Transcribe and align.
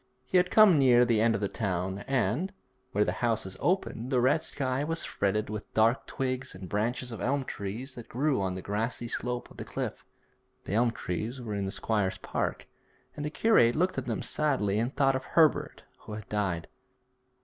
He 0.25 0.37
had 0.37 0.49
come 0.49 0.79
near 0.79 1.05
the 1.05 1.21
end 1.21 1.35
of 1.35 1.41
the 1.41 1.47
town, 1.47 1.99
and, 2.07 2.51
where 2.91 3.03
the 3.03 3.11
houses 3.21 3.55
opened, 3.59 4.09
the 4.09 4.19
red 4.19 4.41
sky 4.41 4.83
was 4.83 5.05
fretted 5.05 5.47
with 5.47 5.71
dark 5.75 6.07
twigs 6.07 6.55
and 6.55 6.67
branches 6.67 7.11
of 7.11 7.21
elm 7.21 7.45
trees 7.45 7.95
which 7.95 8.09
grew 8.09 8.41
on 8.41 8.55
the 8.55 8.63
grassy 8.63 9.07
slope 9.07 9.51
of 9.51 9.57
the 9.57 9.63
cliff. 9.63 10.03
The 10.63 10.73
elm 10.73 10.89
trees 10.89 11.39
were 11.39 11.53
in 11.53 11.65
the 11.67 11.71
squire's 11.71 12.17
park, 12.17 12.65
and 13.15 13.23
the 13.23 13.29
curate 13.29 13.75
looked 13.75 13.99
at 13.99 14.07
them 14.07 14.23
sadly 14.23 14.79
and 14.79 14.91
thought 14.97 15.15
of 15.15 15.23
Herbert 15.23 15.83
who 15.99 16.13
had 16.13 16.27
died. 16.29 16.67